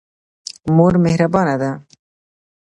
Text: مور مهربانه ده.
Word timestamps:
مور 0.75 0.93
مهربانه 1.05 1.55
ده. 1.61 1.71